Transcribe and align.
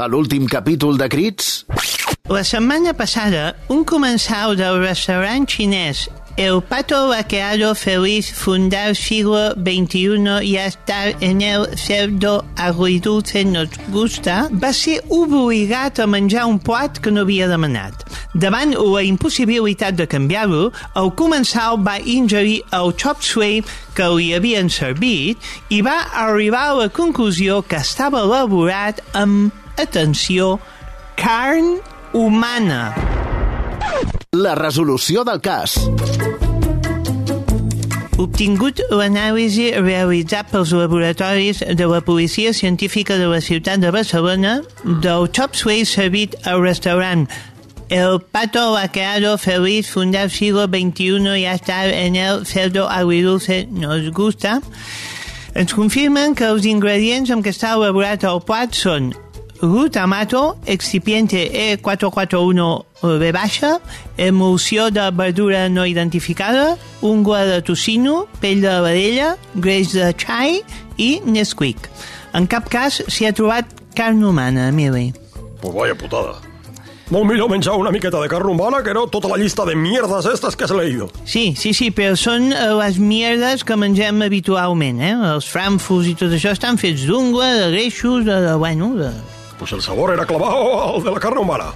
a 0.00 0.08
l'últim 0.08 0.46
capítol 0.48 0.96
de 0.96 1.08
Crits? 1.12 1.66
La 2.30 2.40
setmana 2.44 2.94
passada, 2.96 3.56
un 3.68 3.84
comensal 3.84 4.56
del 4.56 4.80
restaurant 4.80 5.44
xinès 5.44 6.08
El 6.40 6.62
Pato 6.62 7.08
Vaqueado 7.08 7.74
Feliz 7.74 8.32
fundar 8.32 8.96
siglo 8.96 9.52
XXI 9.56 10.42
y 10.42 10.56
estar 10.56 11.14
en 11.20 11.42
el 11.42 11.76
cerdo 11.76 12.46
agridulce 12.56 13.44
nos 13.44 13.68
gusta 13.88 14.48
va 14.50 14.72
ser 14.72 15.02
obligat 15.10 16.00
a 16.00 16.06
menjar 16.06 16.46
un 16.46 16.58
plat 16.58 16.96
que 16.96 17.10
no 17.10 17.26
havia 17.26 17.48
demanat. 17.50 18.06
Davant 18.32 18.72
la 18.72 19.02
impossibilitat 19.04 19.98
de 19.98 20.06
canviar-lo, 20.08 20.72
el 20.96 21.12
comensal 21.12 21.76
va 21.76 21.98
ingerir 22.00 22.62
el 22.72 22.94
chop 22.96 23.20
suey 23.20 23.60
que 23.92 24.08
li 24.08 24.32
havien 24.32 24.70
servit 24.72 25.36
i 25.68 25.82
va 25.84 26.06
arribar 26.24 26.70
a 26.70 26.76
la 26.84 26.88
conclusió 26.88 27.60
que 27.60 27.82
estava 27.84 28.24
elaborat 28.24 29.04
amb, 29.12 29.52
atenció, 29.80 30.58
carn 31.16 31.78
humana. 32.12 32.94
La 34.32 34.54
resolució 34.54 35.24
del 35.24 35.40
cas. 35.42 35.76
Obtingut 38.20 38.82
l'anàlisi 38.92 39.70
realitzat 39.80 40.50
pels 40.52 40.74
laboratoris 40.76 41.62
de 41.76 41.86
la 41.88 42.02
Policia 42.04 42.52
Científica 42.52 43.16
de 43.16 43.30
la 43.30 43.40
Ciutat 43.40 43.80
de 43.80 43.90
Barcelona 43.94 44.58
del 44.84 45.30
chop 45.32 45.56
suey 45.56 45.86
servit 45.88 46.36
al 46.44 46.60
restaurant 46.60 47.24
El 47.90 48.20
Pato 48.20 48.72
Vaqueado 48.72 49.38
Feliz 49.38 49.90
fundar 49.90 50.30
siglo 50.30 50.66
XXI 50.66 51.40
y 51.40 51.46
estar 51.46 51.88
en 51.88 52.14
el 52.14 52.46
cerdo 52.46 52.88
agridulce 52.88 53.66
nos 53.70 54.12
gusta, 54.12 54.60
ens 55.54 55.74
confirmen 55.74 56.36
que 56.36 56.46
els 56.46 56.68
ingredients 56.70 57.32
amb 57.34 57.42
què 57.42 57.50
està 57.50 57.72
elaborat 57.74 58.22
el 58.28 58.44
plat 58.46 58.76
són 58.76 59.10
glutamato, 59.60 60.56
excipiente 60.66 61.78
E441B 61.78 63.32
baixa, 63.32 63.80
emulsió 64.16 64.90
de 64.90 65.10
verdura 65.10 65.68
no 65.68 65.86
identificada, 65.86 66.78
ungla 67.00 67.44
de 67.44 67.62
tocino, 67.62 68.26
pell 68.40 68.62
de 68.62 68.80
vedella, 68.80 69.36
greix 69.54 69.92
de 69.92 70.12
xai 70.16 70.62
i 70.96 71.20
Nesquik. 71.24 71.90
En 72.32 72.46
cap 72.46 72.68
cas 72.70 73.02
s'hi 73.08 73.26
ha 73.26 73.34
trobat 73.34 73.66
carn 73.96 74.22
humana, 74.24 74.68
Emili. 74.68 75.12
Pues 75.60 75.74
vaya 75.74 75.94
putada. 75.94 76.38
Molt 77.10 77.26
millor 77.26 77.48
menjar 77.50 77.74
una 77.74 77.90
miqueta 77.90 78.20
de 78.22 78.28
carn 78.28 78.48
humana 78.48 78.84
que 78.84 78.94
no 78.94 79.08
tota 79.08 79.28
la 79.28 79.36
llista 79.36 79.64
de 79.66 79.74
mierdas 79.74 80.26
estas 80.26 80.54
que 80.54 80.62
has 80.62 80.70
leído. 80.70 81.10
Sí, 81.24 81.56
sí, 81.58 81.74
sí, 81.74 81.90
però 81.90 82.14
són 82.14 82.52
eh, 82.54 82.68
les 82.78 83.00
mierdes 83.02 83.64
que 83.66 83.74
mengem 83.74 84.22
habitualment, 84.22 85.02
eh? 85.02 85.16
Els 85.32 85.48
frankfurts 85.50 86.06
i 86.06 86.14
tot 86.14 86.30
això 86.30 86.54
estan 86.54 86.78
fets 86.78 87.02
d'ungla, 87.10 87.50
de 87.58 87.68
greixos, 87.74 88.22
de, 88.24 88.38
de 88.46 88.54
bueno, 88.54 88.94
de... 88.94 89.10
Pues 89.60 89.72
el 89.76 89.82
sabor 89.82 90.14
era 90.14 90.24
clavado 90.24 90.96
al 90.96 91.04
de 91.04 91.10
la 91.12 91.20
carn 91.20 91.36
humana. 91.38 91.66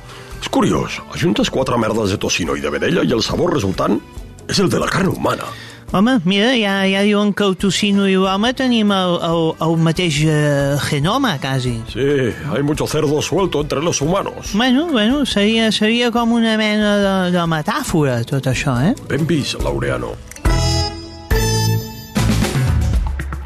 És 0.41 0.49
curiós, 0.49 0.97
ajuntes 1.13 1.51
quatre 1.53 1.77
merdes 1.77 2.11
de 2.15 2.17
tocino 2.17 2.57
i 2.57 2.65
de 2.65 2.73
vedella 2.73 3.05
i 3.05 3.13
el 3.13 3.21
sabor 3.23 3.53
resultant 3.53 4.01
és 4.49 4.59
el 4.61 4.71
de 4.73 4.81
la 4.81 4.89
carn 4.89 5.13
humana. 5.13 5.45
Home, 5.93 6.17
mira, 6.25 6.55
ja, 6.57 6.79
ja 6.89 7.05
diuen 7.05 7.35
que 7.37 7.45
el 7.45 7.55
tocino 7.61 8.09
i 8.09 8.17
l'home 8.17 8.51
tenim 8.57 8.89
el, 8.91 9.19
el, 9.29 9.45
el 9.63 9.77
mateix 9.85 10.23
eh, 10.25 10.75
genoma, 10.89 11.37
quasi. 11.39 11.77
Sí, 11.93 12.09
hay 12.51 12.63
mucho 12.65 12.89
cerdo 12.89 13.21
suelto 13.23 13.61
entre 13.61 13.83
los 13.85 14.01
humanos. 14.01 14.55
Bueno, 14.55 14.89
bueno, 14.91 15.25
seria, 15.27 15.71
seria 15.71 16.11
com 16.11 16.33
una 16.33 16.57
mena 16.57 16.97
de, 16.99 17.15
de 17.37 17.45
metàfora, 17.47 18.23
tot 18.25 18.49
això, 18.51 18.81
eh? 18.81 18.95
Ben 19.13 19.29
vist, 19.29 19.61
Laureano. 19.63 20.17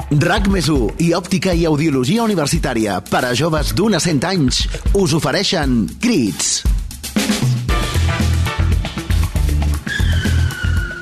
RAC 0.09 0.47
més 0.49 0.65
i 1.05 1.11
òptica 1.13 1.53
i 1.53 1.67
audiologia 1.69 2.23
universitària 2.25 2.95
per 3.05 3.21
a 3.29 3.35
joves 3.37 3.75
d'un 3.77 3.93
a 3.93 3.99
100 4.01 4.25
anys 4.25 4.63
us 4.97 5.13
ofereixen 5.13 5.83
Crits. 6.01 6.63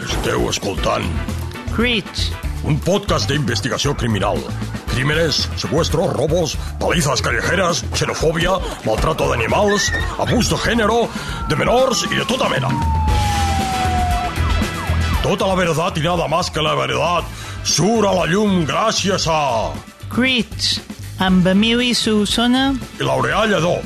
Esteu 0.08 0.48
escoltant 0.50 1.06
Crits. 1.76 2.32
un 2.66 2.80
podcast 2.82 3.30
d'investigació 3.30 3.94
criminal. 3.94 4.42
Crímenes, 4.90 5.44
secuestros, 5.54 6.10
robos, 6.16 6.56
palizas 6.82 7.22
callejeras, 7.22 7.84
xenofòbia, 7.94 8.58
maltrato 8.82 9.30
d'animals, 9.30 9.92
abús 10.18 10.50
de 10.50 10.58
género, 10.66 11.04
de 11.46 11.54
menors 11.54 12.02
i 12.10 12.16
de 12.16 12.26
tota 12.26 12.50
mena. 12.50 12.74
Tota 15.22 15.46
la 15.46 15.54
verdad 15.54 15.94
y 15.94 16.00
nada 16.00 16.26
más 16.26 16.50
que 16.50 16.62
la 16.62 16.74
verdad 16.74 17.22
surt 17.66 18.06
a 18.06 18.12
la 18.14 18.26
llum 18.30 18.64
gràcies 18.66 19.26
a... 19.28 19.72
Crits. 20.12 20.76
Amb 21.18 21.46
Emili 21.50 21.94
Solsona. 21.96 22.70
I 23.00 23.06
Laureà 23.06 23.46
Lledó. 23.50 23.78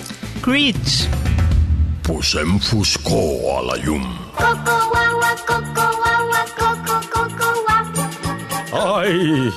Crits. 0.45 1.07
Posem 2.05 2.59
foscor 2.61 3.57
a 3.57 3.61
la 3.71 3.79
llum. 3.81 4.05
Coco 4.37 4.77
guagua, 4.91 5.33
coco 5.49 5.87
guagua, 5.97 6.45
coco, 6.59 7.01
coco 7.15 7.51
guagua. 7.65 9.01
¡Ay! 9.01 9.51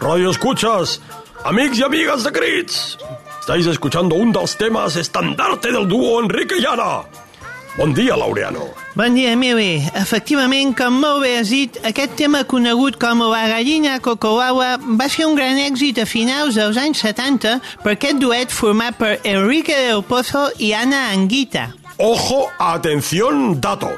Radio 0.00 0.30
escuchas, 0.30 1.00
amics 1.44 1.78
y 1.78 1.82
amigas 1.82 2.24
de 2.24 2.32
Crits. 2.32 2.98
Estáis 3.40 3.66
escuchando 3.66 4.16
un 4.16 4.32
dels 4.32 4.56
temas 4.56 4.96
estandarte 4.96 5.72
del 5.72 5.88
dúo 5.88 6.20
Enrique 6.22 6.58
y 6.58 6.66
Ana. 6.66 7.02
Bon 7.76 7.94
dia, 7.94 8.16
Laureano. 8.16 8.85
Bon 8.96 9.12
dia, 9.12 9.34
Emili. 9.36 9.82
Efectivament, 9.92 10.70
com 10.72 10.94
molt 11.02 11.20
bé 11.20 11.34
has 11.36 11.50
dit, 11.52 11.74
aquest 11.84 12.14
tema 12.16 12.38
conegut 12.48 12.94
com 12.96 13.20
la 13.28 13.42
gallina 13.50 13.98
cocoaua 14.00 14.78
va 14.80 15.08
ser 15.12 15.26
un 15.28 15.34
gran 15.36 15.60
èxit 15.60 16.00
a 16.00 16.06
finals 16.08 16.56
dels 16.56 16.78
anys 16.80 17.02
70 17.04 17.58
per 17.82 17.92
aquest 17.92 18.16
duet 18.22 18.54
format 18.56 18.96
per 18.96 19.18
Enrique 19.28 19.76
del 19.76 20.00
Pozo 20.00 20.46
i 20.56 20.72
Ana 20.72 21.10
Anguita. 21.10 21.66
Ojo, 21.98 22.46
atención, 22.56 23.60
dato. 23.60 23.92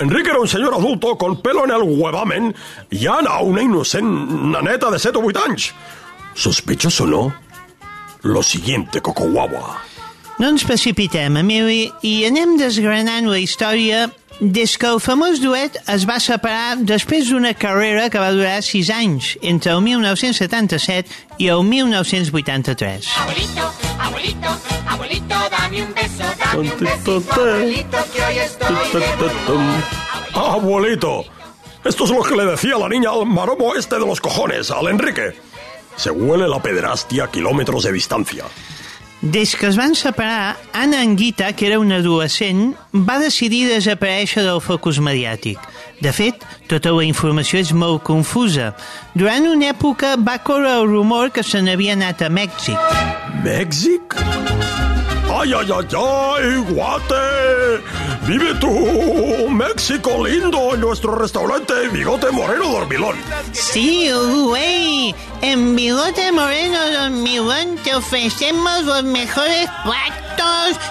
Enrique 0.00 0.30
era 0.30 0.40
un 0.40 0.48
señor 0.48 0.72
adulto 0.80 1.18
con 1.18 1.42
pelo 1.42 1.66
en 1.66 1.76
el 1.76 1.82
huevamen 1.82 2.54
y 2.88 3.06
Ana 3.08 3.42
una 3.42 3.60
inocent 3.60 4.08
naneta 4.48 4.90
de 4.90 4.98
7 4.98 5.18
o 5.18 5.26
8 5.26 5.44
anys. 5.44 5.74
Sospechoso, 6.32 7.04
¿no? 7.04 7.34
Lo 8.22 8.42
siguiente, 8.42 9.02
Coco 9.02 9.28
Guagua. 9.28 9.92
No 10.38 10.48
ens 10.48 10.64
precipitem, 10.64 11.36
Emili, 11.36 11.92
i 12.02 12.24
anem 12.26 12.56
desgranant 12.58 13.28
la 13.28 13.38
història 13.38 14.08
des 14.42 14.74
que 14.76 14.88
el 14.90 14.98
famós 14.98 15.38
duet 15.38 15.76
es 15.92 16.02
va 16.02 16.16
separar 16.18 16.74
després 16.82 17.28
d'una 17.30 17.52
carrera 17.54 18.08
que 18.10 18.18
va 18.18 18.32
durar 18.34 18.56
6 18.66 18.88
anys, 18.90 19.28
entre 19.40 19.70
el 19.70 19.82
1977 19.86 21.38
i 21.38 21.46
el 21.46 21.62
1983. 21.62 23.06
Abuelito, 23.22 23.68
abuelito, 24.00 24.56
abuelito, 24.88 25.36
dame 25.54 25.82
un 25.84 25.94
beso, 25.94 26.26
dame 26.42 26.72
un 26.72 26.80
besito, 26.80 27.22
abuelito, 27.38 27.98
que 28.12 28.24
hoy 28.24 28.38
estoy 28.38 28.76
Abuelito, 30.34 31.24
esto 31.84 32.04
es 32.04 32.10
lo 32.10 32.22
que 32.22 32.34
le 32.34 32.46
decía 32.46 32.76
la 32.78 32.88
niña 32.88 33.10
al 33.10 33.26
maromo 33.26 33.76
este 33.76 33.94
de 33.94 34.06
los 34.06 34.20
cojones, 34.20 34.72
al 34.72 34.88
Enrique. 34.88 35.36
Se 35.94 36.10
huele 36.10 36.48
la 36.48 36.60
pederastia 36.60 37.24
a 37.24 37.30
kilómetros 37.30 37.84
de 37.84 37.92
distancia. 37.92 38.44
Des 39.22 39.54
que 39.54 39.68
es 39.68 39.76
van 39.76 39.94
separar, 39.94 40.56
Anna 40.72 41.00
Anguita, 41.00 41.52
que 41.52 41.68
era 41.68 41.78
una 41.78 42.00
adolescent, 42.02 42.72
va 42.90 43.20
decidir 43.22 43.68
desaparèixer 43.70 44.42
del 44.42 44.58
focus 44.58 44.98
mediàtic. 44.98 45.62
De 46.02 46.10
fet, 46.10 46.42
tota 46.66 46.90
la 46.90 47.04
informació 47.06 47.60
és 47.62 47.70
molt 47.70 48.02
confusa. 48.02 48.72
Durant 49.14 49.46
una 49.46 49.70
època 49.70 50.16
va 50.18 50.40
córrer 50.42 50.74
el 50.80 50.90
rumor 50.90 51.30
que 51.30 51.46
se 51.46 51.62
n'havia 51.62 51.94
anat 51.94 52.26
a 52.26 52.32
Mèxic. 52.34 52.74
¿México? 53.44 54.18
¡Ay, 55.30 55.54
ay, 55.54 55.70
ay, 55.70 55.86
ay, 55.94 56.56
guate! 56.74 58.11
¡Vive 58.26 58.54
tú, 58.60 59.48
México 59.50 60.24
lindo, 60.24 60.74
en 60.74 60.80
nuestro 60.80 61.16
restaurante 61.16 61.88
Bigote 61.88 62.30
Moreno 62.30 62.68
Dormilón! 62.68 63.16
Sí, 63.52 64.10
güey. 64.12 65.12
En 65.40 65.74
Bigote 65.74 66.30
Moreno 66.30 66.78
Dormilón 66.92 67.76
te 67.82 67.94
ofrecemos 67.94 68.84
los 68.84 69.02
mejores 69.02 69.68
platos 69.82 70.31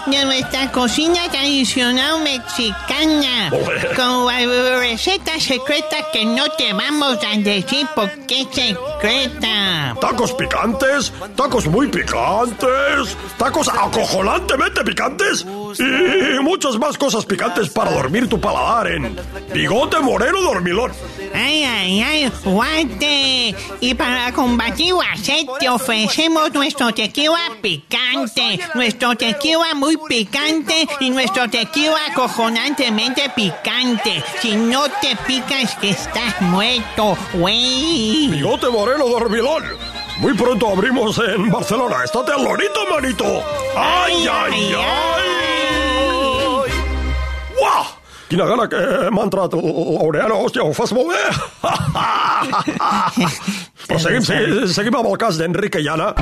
de 0.06 0.26
nuestra 0.26 0.72
cocina 0.72 1.30
tradicional 1.30 2.22
mexicana. 2.22 3.50
Con 3.96 4.26
la 4.26 4.80
receta 4.80 5.40
secreta 5.40 5.98
que 6.12 6.26
no 6.26 6.50
te 6.58 6.74
vamos 6.74 7.18
a 7.24 7.38
decir 7.38 7.88
porque 7.96 8.42
es 8.42 8.48
secreta. 8.50 9.96
Tacos 10.00 10.34
picantes, 10.34 11.14
tacos 11.36 11.68
muy 11.68 11.88
picantes, 11.88 13.18
tacos 13.38 13.68
acojonantemente 13.70 14.84
picantes 14.84 15.46
y 15.80 16.40
muchas 16.42 16.78
más 16.78 16.98
cosas 16.98 17.26
picantes 17.26 17.70
para 17.70 17.92
dormir 17.92 18.28
tu 18.28 18.40
paladar 18.40 18.88
en 18.88 19.16
Bigote 19.54 20.00
Moreno 20.00 20.42
Dormilón. 20.42 20.92
Ay, 21.34 21.64
ay, 21.64 22.02
ay, 22.02 22.32
guante. 22.44 23.56
Y 23.80 23.94
para 23.94 24.32
combatir 24.34 24.94
sed 25.22 25.46
te 25.60 25.70
ofrecemos 25.70 26.54
nuestro 26.54 26.94
tequila 26.94 27.40
picante, 27.62 28.60
nuestro 28.74 29.16
tequila 29.16 29.74
muy 29.76 29.98
picante 30.08 30.88
y 31.00 31.10
nuestro 31.10 31.50
tequila 31.50 31.98
acojonantemente 32.12 33.30
picante. 33.36 34.24
Si 34.42 34.56
no 34.56 34.84
te 35.02 35.16
picas 35.28 35.76
que 35.76 35.92
estás 35.92 36.42
muerto, 36.42 37.18
güey. 37.34 38.28
Bigote 38.30 38.70
Moreno 38.70 39.08
Dormilón. 39.08 39.64
Muy 40.20 40.34
pronto 40.34 40.68
abrimos 40.70 41.18
en 41.18 41.50
Barcelona. 41.50 42.04
Estate 42.04 42.32
al 42.34 42.44
lorito, 42.44 42.80
manito. 42.92 43.26
¡Ay, 43.76 44.28
ay, 44.30 44.76
ai! 44.78 45.42
Uah! 47.60 47.91
Quina 48.32 48.46
gana 48.48 48.64
que 48.72 48.80
m'ha 49.12 49.26
entrat 49.28 49.52
l'Aureano, 49.60 50.38
hòstia, 50.46 50.64
ho 50.64 50.72
fas 50.72 50.94
molt 50.96 51.12
bé! 51.12 51.20
Però 53.90 53.98
seguim, 54.00 54.24
seguim, 54.24 54.72
seguim 54.72 54.96
amb 54.96 55.10
el 55.10 55.18
cas 55.20 55.36
d'Enrique 55.36 55.84
y 55.84 55.90
Ana. 55.92 56.16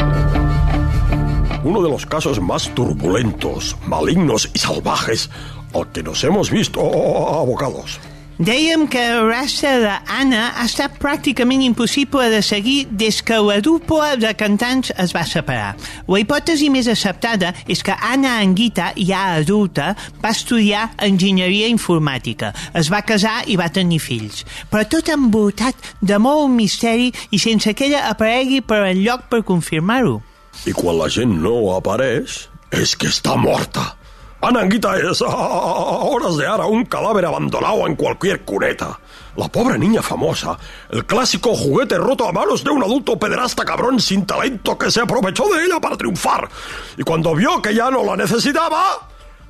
Uno 1.61 1.83
de 1.83 1.89
los 1.91 2.07
casos 2.09 2.41
más 2.41 2.65
turbulentos, 2.73 3.77
malignos 3.85 4.49
y 4.55 4.57
salvajes 4.57 5.29
al 5.75 5.91
que 5.91 6.01
nos 6.01 6.23
hemos 6.23 6.49
visto 6.49 6.81
abocados. 6.81 7.99
Dèiem 8.39 8.85
que 8.87 9.01
el 9.03 9.25
rastre 9.27 9.81
d'Anna 9.83 10.45
ha 10.55 10.63
estat 10.63 10.93
pràcticament 11.01 11.59
impossible 11.59 12.29
de 12.31 12.37
seguir 12.39 12.85
des 12.87 13.17
que 13.19 13.35
la 13.43 13.57
dupla 13.59 14.13
de 14.15 14.31
cantants 14.39 14.93
es 14.95 15.11
va 15.11 15.25
separar. 15.27 15.73
La 16.07 16.21
hipòtesi 16.21 16.69
més 16.71 16.87
acceptada 16.87 17.51
és 17.67 17.83
que 17.83 17.97
Anna 17.99 18.37
Anguita, 18.39 18.93
ja 18.95 19.25
adulta, 19.41 19.89
va 20.23 20.31
estudiar 20.31 20.85
enginyeria 21.03 21.67
informàtica, 21.67 22.53
es 22.79 22.87
va 22.87 23.03
casar 23.03 23.41
i 23.51 23.59
va 23.59 23.67
tenir 23.75 23.99
fills. 23.99 24.45
Però 24.71 24.87
tot 24.87 25.11
envoltat 25.11 25.91
de 25.99 26.15
molt 26.15 26.47
misteri 26.55 27.11
i 27.35 27.43
sense 27.43 27.75
que 27.75 27.89
ella 27.91 28.07
aparegui 28.07 28.63
per 28.63 28.85
enlloc 28.87 29.27
per 29.27 29.43
confirmar-ho. 29.43 30.21
I 30.63 30.71
quan 30.71 30.95
la 30.95 31.11
gent 31.11 31.35
no 31.43 31.73
apareix, 31.75 32.45
és 32.71 32.95
que 32.95 33.11
està 33.11 33.35
morta. 33.35 33.98
Ana 34.41 34.61
Anguita 34.61 34.97
es 34.97 35.21
a, 35.21 35.25
a 35.25 35.29
horas 35.29 36.37
de 36.37 36.47
ara 36.47 36.65
un 36.65 36.85
cadáver 36.85 37.25
abandonado 37.25 37.85
en 37.85 37.95
cualquier 37.95 38.41
cuneta. 38.45 38.97
La 39.35 39.49
pobre 39.49 39.77
niña 39.77 40.01
famosa, 40.01 40.57
el 40.89 41.05
clásico 41.05 41.53
juguete 41.55 41.97
roto 41.97 42.27
a 42.27 42.31
manos 42.31 42.63
de 42.63 42.69
un 42.69 42.81
adulto 42.81 43.19
pederasta 43.19 43.65
cabrón 43.65 43.99
sin 43.99 44.25
talento 44.25 44.77
que 44.77 44.91
se 44.91 45.01
aprovechó 45.01 45.43
de 45.53 45.65
ella 45.65 45.79
para 45.79 45.97
triunfar. 45.97 46.49
Y 46.97 47.03
cuando 47.03 47.35
vio 47.35 47.61
que 47.61 47.75
ya 47.75 47.91
no 47.91 48.03
la 48.03 48.15
necesitaba, 48.15 49.07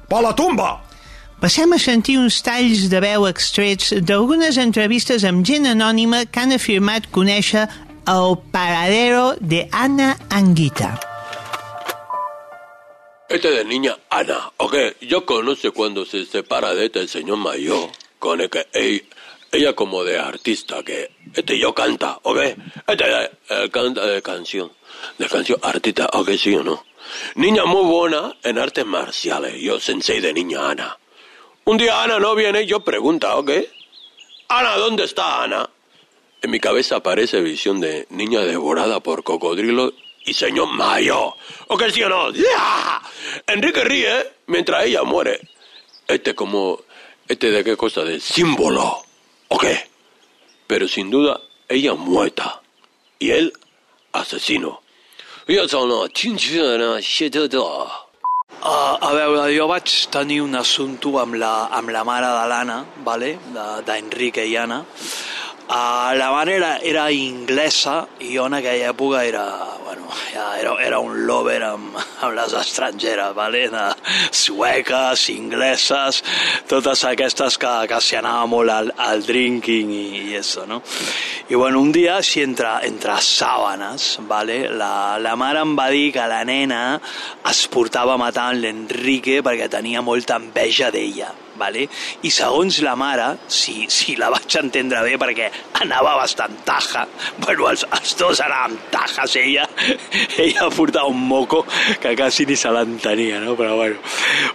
pa 0.07 0.21
la 0.21 0.35
tumba. 0.35 0.81
Passem 1.39 1.71
a 1.71 1.79
sentir 1.79 2.17
uns 2.19 2.41
talls 2.43 2.89
de 2.91 2.99
veu 2.99 3.23
extrets 3.29 3.93
d'algunes 4.03 4.57
entrevistes 4.59 5.23
amb 5.23 5.45
gent 5.47 5.69
anònima 5.71 6.25
que 6.27 6.41
han 6.43 6.51
afirmat 6.51 7.07
conèixer 7.15 7.69
el 8.09 8.35
paradero 8.51 9.37
de 9.39 9.69
Ana 9.71 10.17
Anguita. 10.29 11.08
Este 13.29 13.51
de 13.51 13.63
niña 13.63 13.95
Ana, 14.09 14.51
¿ok? 14.57 14.75
Yo 15.01 15.23
conozco 15.23 15.71
cuando 15.71 16.03
se 16.03 16.25
separa 16.25 16.73
de 16.73 16.85
este 16.85 17.07
señor 17.07 17.37
mayor, 17.37 17.91
con 18.17 18.41
el 18.41 18.49
que 18.49 18.65
ella, 18.73 19.03
ella 19.51 19.73
como 19.73 20.03
de 20.03 20.17
artista, 20.17 20.81
que 20.81 21.11
este 21.35 21.59
yo 21.59 21.75
canta, 21.75 22.17
¿ok? 22.23 22.39
Este 22.87 23.05
eh, 23.49 23.69
canta 23.71 24.07
de 24.07 24.23
canción, 24.23 24.71
de 25.19 25.27
canción 25.27 25.59
artista, 25.61 26.09
¿ok? 26.11 26.31
Sí 26.39 26.55
o 26.55 26.63
no. 26.63 26.83
Niña 27.35 27.65
muy 27.65 27.83
buena 27.83 28.35
en 28.41 28.57
artes 28.57 28.87
marciales, 28.87 29.61
yo 29.61 29.79
sensei 29.79 30.21
de 30.21 30.33
niña 30.33 30.67
Ana. 30.67 30.97
Un 31.65 31.77
día 31.77 32.01
Ana 32.01 32.17
no 32.17 32.33
viene 32.33 32.65
yo 32.65 32.79
pregunta, 32.79 33.35
¿ok? 33.35 33.51
Ana, 34.47 34.75
¿dónde 34.77 35.03
está 35.03 35.43
Ana? 35.43 35.69
En 36.41 36.49
mi 36.49 36.59
cabeza 36.59 36.95
aparece 36.95 37.41
visión 37.41 37.79
de 37.79 38.07
niña 38.09 38.39
devorada 38.39 39.01
por 39.01 39.23
cocodrilos 39.23 39.93
y 40.25 40.33
señor 40.33 40.67
mayor. 40.67 41.33
¿O 41.67 41.77
que 41.77 41.91
sí 41.91 42.03
o 42.03 42.09
no? 42.09 42.31
¡Ya! 42.31 43.01
Enrique 43.47 43.83
ríe 43.83 44.33
mientras 44.47 44.85
ella 44.85 45.03
muere. 45.03 45.39
Este 46.07 46.35
como... 46.35 46.81
Este 47.27 47.51
de 47.51 47.63
qué 47.63 47.77
cosa, 47.77 48.01
de 48.03 48.19
símbolo. 48.19 49.03
¿O 49.49 49.57
qué? 49.57 49.87
Pero 50.65 50.87
sin 50.87 51.11
duda, 51.11 51.39
ella 51.67 51.93
muerta. 51.93 52.61
Y 53.19 53.31
él, 53.31 53.53
asesino. 54.13 54.81
Jo 55.47 55.67
sono. 55.67 56.05
Uh, 58.59 58.97
a 58.99 59.13
veure, 59.15 59.53
jo 59.55 59.69
vaig 59.71 59.91
tenir 60.11 60.41
un 60.43 60.57
assumpte 60.59 61.13
amb 61.21 61.37
la, 61.39 61.69
amb 61.71 61.93
la 61.95 62.01
mare 62.03 62.27
de 62.27 62.47
l'Anna, 62.51 62.79
vale? 63.05 63.37
d'Enrique 63.87 64.43
i 64.43 64.57
Anna. 64.59 64.81
Uh, 65.69 66.17
la 66.17 66.31
mare 66.31 66.55
era, 66.55 66.79
era 66.81 67.11
inglesa 67.13 68.07
i 68.25 68.31
jo 68.33 68.47
en 68.49 68.55
aquella 68.57 68.87
època 68.89 69.19
era, 69.21 69.43
bueno, 69.85 70.07
ja 70.33 70.57
era, 70.57 70.71
era 70.81 70.97
un 70.97 71.27
lover 71.27 71.59
amb, 71.61 71.97
amb 72.25 72.33
les 72.33 72.55
estrangeres, 72.57 73.35
vale? 73.37 73.67
de 73.69 73.83
sueques, 74.33 75.27
ingleses, 75.29 76.23
totes 76.65 77.03
aquestes 77.05 77.59
que, 77.61 77.73
que 77.91 77.99
s'hi 78.01 78.17
anava 78.17 78.47
molt 78.49 78.73
al, 78.73 78.89
al 78.97 79.21
drinking 79.27 79.91
i, 79.93 80.07
i 80.31 80.39
això, 80.39 80.65
no? 80.65 80.79
I 81.53 81.53
bueno, 81.53 81.83
un 81.85 81.93
dia, 81.93 82.15
així 82.17 82.41
entre, 82.41 82.71
entre 82.89 83.19
sàbanes, 83.21 84.07
vale? 84.25 84.63
la, 84.73 85.19
la 85.21 85.35
mare 85.37 85.61
em 85.61 85.75
va 85.77 85.85
dir 85.93 86.07
que 86.17 86.25
la 86.33 86.41
nena 86.49 86.81
es 87.53 87.61
portava 87.69 88.17
matant 88.17 88.57
l'Enrique 88.57 89.43
perquè 89.45 89.69
tenia 89.69 90.01
molta 90.01 90.41
enveja 90.41 90.89
d'ella 90.89 91.29
vale? 91.59 91.87
i 92.25 92.31
segons 92.33 92.79
la 92.85 92.95
mare, 92.99 93.29
si, 93.47 93.85
si 93.91 94.15
la 94.19 94.31
vaig 94.33 94.57
entendre 94.61 95.03
bé 95.05 95.17
perquè 95.21 95.49
anava 95.83 96.15
bastant 96.19 96.55
taja, 96.67 97.05
bueno, 97.43 97.69
els, 97.71 97.85
els 97.99 98.15
dos 98.19 98.41
anaven 98.43 98.77
tajas, 98.93 99.35
ella, 99.39 99.67
ella 100.45 100.69
portava 100.75 101.11
un 101.11 101.21
moco 101.27 101.65
que 102.01 102.15
quasi 102.15 102.47
ni 102.49 102.57
se 102.59 102.71
l'entenia, 102.73 103.39
no? 103.43 103.55
però 103.59 103.75
bueno, 103.75 103.99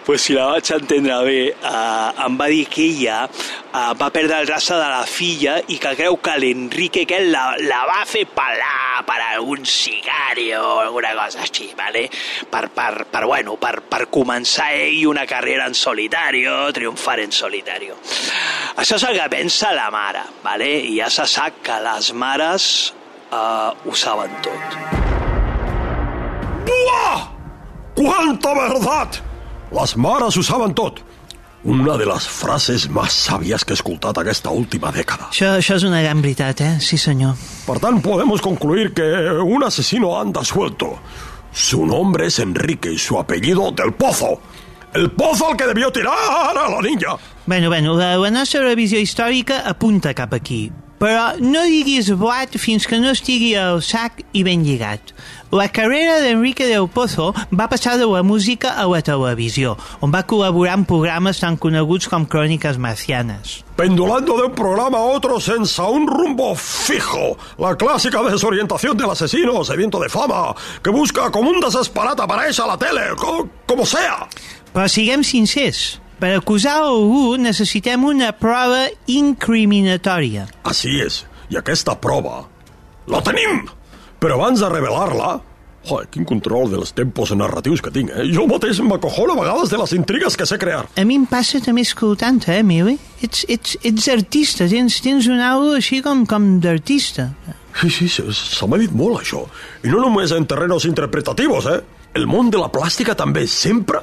pues 0.05 0.25
si 0.25 0.37
la 0.37 0.49
vaig 0.53 0.73
entendre 0.75 1.21
bé, 1.29 1.41
eh, 1.53 2.27
em 2.27 2.41
va 2.41 2.51
dir 2.53 2.65
que 2.73 2.89
ella 2.89 3.25
eh, 3.29 3.93
va 4.01 4.11
perdre 4.11 4.41
el 4.41 4.51
rastre 4.51 4.81
de 4.81 4.91
la 4.97 5.05
filla 5.09 5.61
i 5.69 5.79
que 5.81 5.95
creu 5.99 6.19
que 6.25 6.39
l'Enrique 6.41 7.07
que 7.09 7.21
la, 7.29 7.53
la 7.61 7.85
va 7.91 8.03
fer 8.09 8.27
pelar 8.35 8.84
per 9.07 9.19
algun 9.33 9.65
sicari 9.67 10.53
o 10.55 10.79
alguna 10.79 11.15
cosa 11.19 11.43
així, 11.45 11.73
vale? 11.77 12.09
per, 12.51 12.69
per, 12.71 13.07
per, 13.11 13.25
bueno, 13.27 13.57
per, 13.61 13.81
per 13.91 14.07
començar 14.13 14.71
ell 14.77 15.05
una 15.11 15.27
carrera 15.27 15.67
en 15.67 15.75
solitario, 15.75 16.57
triomfar 16.73 17.19
en 17.25 17.33
solitario. 17.33 17.99
Això 18.77 18.99
és 18.99 19.07
el 19.09 19.19
que 19.19 19.29
pensa 19.33 19.73
la 19.75 19.91
mare, 19.95 20.25
vale? 20.45 20.71
i 20.91 20.99
ja 21.01 21.11
se 21.11 21.27
sap 21.31 21.63
que 21.65 21.81
les 21.83 22.13
mares 22.15 22.67
eh, 23.31 23.37
ho 23.37 23.95
saben 23.95 24.31
tot. 24.45 24.79
¡Buah! 26.69 27.29
¡Cuánta 27.95 28.55
verdad! 28.55 29.09
Las 29.71 29.97
mares 29.97 30.37
ho 30.37 30.43
saben 30.43 30.75
tot. 30.75 31.03
Una 31.65 31.97
de 31.97 32.05
les 32.05 32.27
frases 32.29 32.89
més 32.93 33.15
sàvies 33.25 33.63
que 33.65 33.73
he 33.73 33.79
escoltat 33.79 34.19
aquesta 34.21 34.51
última 34.53 34.91
dècada. 34.93 35.31
Això, 35.31 35.55
això 35.57 35.79
és 35.81 35.87
una 35.89 36.03
gran 36.05 36.21
veritat, 36.21 36.61
eh? 36.61 36.73
Sí, 36.85 36.99
senyor. 37.01 37.39
Per 37.65 37.79
tant, 37.81 38.03
podemos 38.05 38.45
concluir 38.45 38.93
que 38.93 39.07
un 39.41 39.65
asesino 39.65 40.13
anda 40.21 40.45
suelto. 40.45 40.99
Su 41.53 41.87
nombre 41.87 42.27
es 42.27 42.39
Enrique 42.39 42.93
y 42.93 42.99
su 42.99 43.19
apellido 43.19 43.71
Del 43.71 43.95
Pozo. 43.95 44.41
El 44.93 45.11
pozo 45.11 45.49
al 45.49 45.57
que 45.57 45.67
debió 45.67 45.91
tirar 45.91 46.15
a 46.15 46.53
la 46.69 46.81
niña. 46.83 47.17
Bueno, 47.47 47.69
bueno, 47.69 47.97
la, 47.97 48.17
la 48.17 48.31
nostra 48.31 48.61
revisió 48.63 49.01
històrica 49.01 49.63
apunta 49.67 50.13
cap 50.15 50.35
aquí. 50.35 50.71
Però 51.05 51.35
no 51.37 51.61
diguis 51.69 52.07
blat 52.17 52.55
fins 52.57 52.87
que 52.89 52.97
no 52.97 53.11
estigui 53.13 53.51
al 53.61 53.83
sac 53.85 54.23
i 54.33 54.41
ben 54.47 54.63
lligat. 54.65 55.11
La 55.53 55.67
carrera 55.69 56.15
d'Enrique 56.23 56.65
del 56.65 56.87
Pozo 56.89 57.27
va 57.53 57.67
passar 57.69 57.99
de 58.01 58.07
la 58.09 58.23
música 58.25 58.71
a 58.81 58.87
la 58.89 59.03
televisió, 59.05 59.75
on 60.01 60.15
va 60.15 60.23
col·laborar 60.25 60.79
en 60.79 60.87
programes 60.89 61.43
tan 61.43 61.59
coneguts 61.61 62.09
com 62.09 62.25
Cròniques 62.25 62.81
Marcianes. 62.81 63.59
Pendulando 63.77 64.39
de 64.39 64.47
un 64.49 64.57
programa 64.57 65.03
a 65.03 65.13
otro 65.19 65.37
senza 65.45 65.85
un 65.93 66.09
rumbo 66.09 66.55
fijo. 66.55 67.37
La 67.59 67.77
clásica 67.77 68.23
desorientación 68.23 68.97
del 68.97 69.11
asesino 69.11 69.63
sediento 69.63 70.01
de 70.01 70.09
fama, 70.09 70.55
que 70.83 70.89
busca 70.89 71.31
como 71.31 71.51
un 71.51 71.61
desesperat 71.61 72.25
aparèixer 72.25 72.65
a 72.65 72.73
la 72.73 72.79
tele, 72.81 73.11
co 73.21 73.45
como 73.69 73.85
sea. 73.85 74.25
Però 74.73 74.89
siguem 74.89 75.23
sincers, 75.23 76.01
per 76.19 76.35
acusar 76.39 76.81
algú 76.87 77.37
necessitem 77.41 78.05
una 78.09 78.33
prova 78.37 78.87
incriminatòria. 79.11 80.49
Així 80.69 80.99
és, 81.05 81.23
i 81.51 81.59
aquesta 81.61 81.97
prova 82.01 82.45
la 83.11 83.21
tenim! 83.25 83.67
Però 84.21 84.39
abans 84.39 84.63
de 84.63 84.71
revelar-la... 84.73 85.35
Joder, 85.85 86.07
quin 86.09 86.25
control 86.25 86.71
dels 86.73 86.95
tempos 86.97 87.35
narratius 87.37 87.83
que 87.85 87.91
tinc, 87.93 88.09
eh? 88.09 88.23
Jo 88.33 88.47
mateix 88.49 88.79
m'acojono 88.81 89.35
a 89.35 89.43
vegades 89.43 89.69
de 89.69 89.77
les 89.77 89.93
intrigues 89.93 90.39
que 90.41 90.47
sé 90.49 90.57
crear. 90.57 90.87
A 90.97 91.05
mi 91.05 91.19
em 91.21 91.27
passa 91.29 91.61
també 91.61 91.85
escoltant 91.85 92.39
eh, 92.49 92.63
Mili? 92.65 92.95
Ets, 93.21 93.43
ets, 93.53 93.75
ets 93.85 94.09
artista, 94.09 94.65
tens, 94.71 94.97
tens 95.05 95.29
un 95.29 95.45
aula 95.45 95.77
així 95.83 96.01
com, 96.01 96.25
com 96.25 96.55
d'artista. 96.65 97.29
Sí, 97.83 97.91
sí, 97.93 98.09
se, 98.09 98.25
se 98.33 98.71
m'ha 98.71 98.81
dit 98.81 98.97
molt, 98.97 99.21
això. 99.21 99.45
I 99.85 99.93
no 99.93 100.01
només 100.07 100.33
en 100.33 100.49
terrenos 100.49 100.89
interpretativos, 100.89 101.69
eh? 101.69 101.83
El 102.17 102.25
món 102.31 102.49
de 102.49 102.63
la 102.63 102.73
plàstica 102.73 103.13
també 103.19 103.45
sempre 103.51 104.01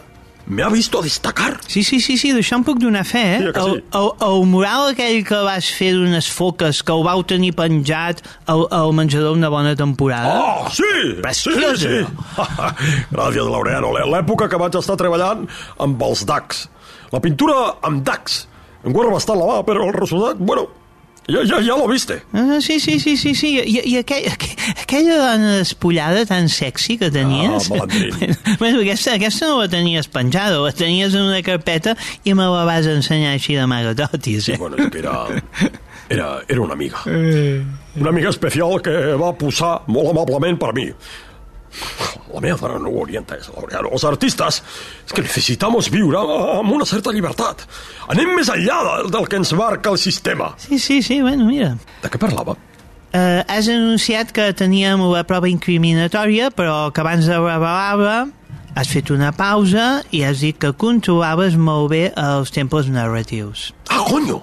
me 0.52 0.64
ha 0.64 0.70
visto 0.70 1.02
destacar. 1.02 1.62
Sí, 1.66 1.80
sí, 1.82 2.02
sí, 2.04 2.18
sí 2.20 2.34
d'això 2.36 2.58
em 2.60 2.64
puc 2.68 2.80
donar 2.82 3.06
fe, 3.08 3.22
eh? 3.38 3.40
Sí, 3.40 3.52
sí. 3.56 3.62
El, 3.62 3.78
el, 3.96 4.10
el 4.28 4.42
mural 4.52 4.90
aquell 4.92 5.22
que 5.24 5.38
vas 5.48 5.70
fer 5.72 5.94
d'unes 5.96 6.28
foques, 6.28 6.82
que 6.84 6.92
ho 6.92 7.06
vau 7.08 7.24
tenir 7.24 7.54
penjat 7.56 8.20
al, 8.52 8.66
al 8.76 8.92
menjador 8.98 9.38
una 9.38 9.48
bona 9.54 9.78
temporada. 9.80 10.34
Oh, 10.44 10.68
sí! 10.76 10.92
Preciós, 11.24 11.80
sí, 11.80 11.88
sí. 11.88 12.04
Gràcies, 13.16 13.48
Laureano. 13.48 13.94
L'època 14.12 14.50
que 14.52 14.60
vaig 14.60 14.76
estar 14.76 15.00
treballant 15.00 15.48
amb 15.80 16.04
els 16.10 16.26
DACs. 16.28 16.66
La 17.16 17.24
pintura 17.24 17.78
amb 17.88 18.04
DACs. 18.04 18.42
Em 18.84 18.92
guarda 18.92 19.16
bastant 19.16 19.40
la 19.40 19.48
mà, 19.48 19.58
però 19.64 19.88
el 19.88 19.96
resultat, 19.96 20.40
bueno, 20.42 20.68
Ya, 21.28 21.44
ya, 21.46 21.60
ya 21.62 21.78
lo 21.78 21.88
viste. 21.88 22.24
Ah, 22.34 22.58
sí, 22.60 22.80
sí, 22.80 23.00
sí, 23.00 23.16
sí, 23.16 23.36
sí. 23.36 23.60
I, 23.60 23.80
i 23.86 23.98
aquell, 24.00 24.26
aqu- 24.28 24.56
aquella 24.82 25.16
dona 25.20 25.52
despullada 25.60 26.26
tan 26.26 26.50
sexy 26.50 26.98
que 26.98 27.12
tenies... 27.12 27.70
Ah, 27.72 27.76
bueno, 27.78 28.36
bueno, 28.60 28.80
aquesta, 28.82 29.14
aquesta 29.16 29.48
no 29.48 29.62
la 29.62 29.70
tenies 29.70 30.08
penjada, 30.10 30.58
la 30.60 30.72
tenies 30.74 31.14
en 31.14 31.22
una 31.30 31.42
carpeta 31.46 31.96
i 32.26 32.34
me 32.34 32.44
la 32.50 32.66
vas 32.68 32.90
ensenyar 32.90 33.36
així 33.38 33.56
de 33.56 33.68
magatotis, 33.70 34.50
eh? 34.50 34.58
Bueno, 34.60 34.82
és 34.82 34.90
que 34.92 35.00
era, 35.00 35.14
era, 36.10 36.30
era 36.50 36.62
una 36.66 36.74
amiga. 36.74 37.00
Una 37.06 38.10
amiga 38.10 38.30
especial 38.34 38.82
que 38.82 38.92
va 39.22 39.32
posar 39.38 39.84
molt 39.88 40.12
amablement 40.12 40.58
per 40.60 40.74
mi. 40.74 40.90
La 42.32 42.40
meva 42.44 42.58
dona 42.60 42.80
no 42.80 42.92
ho 42.92 43.02
hauria 43.02 43.22
entès, 43.22 43.50
Laureano. 43.52 43.92
Els 43.96 44.06
artistes 44.08 44.62
és 45.06 45.14
que 45.14 45.24
necessitamos 45.24 45.90
viure 45.92 46.20
amb 46.58 46.72
una 46.72 46.88
certa 46.88 47.14
llibertat. 47.16 47.66
Anem 48.12 48.36
més 48.38 48.52
enllà 48.52 48.82
del, 48.88 49.12
del 49.14 49.30
que 49.32 49.40
ens 49.42 49.54
marca 49.60 49.92
el 49.92 50.00
sistema. 50.02 50.54
Sí, 50.62 50.80
sí, 50.80 51.02
sí, 51.04 51.22
bueno, 51.22 51.48
mira. 51.50 51.74
De 52.04 52.12
què 52.12 52.22
parlava? 52.22 52.58
Uh, 53.12 53.44
has 53.52 53.68
anunciat 53.68 54.32
que 54.32 54.54
teníem 54.56 55.02
la 55.12 55.26
prova 55.28 55.50
incriminatòria, 55.52 56.48
però 56.56 56.94
que 56.96 57.04
abans 57.04 57.28
de 57.28 57.36
revelar-la 57.36 58.30
has 58.80 58.88
fet 58.88 59.12
una 59.12 59.34
pausa 59.36 60.00
i 60.16 60.24
has 60.24 60.40
dit 60.46 60.56
que 60.56 60.72
controlaves 60.80 61.58
molt 61.60 61.92
bé 61.92 62.06
els 62.16 62.56
tempos 62.56 62.88
narratius. 62.88 63.72
Ah, 63.92 64.00
conyo! 64.08 64.40